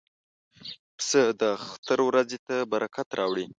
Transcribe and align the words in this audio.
پسه 0.97 1.21
د 1.39 1.41
اختر 1.57 1.99
ورځې 2.07 2.37
ته 2.47 2.55
برکت 2.71 3.07
راوړي. 3.19 3.45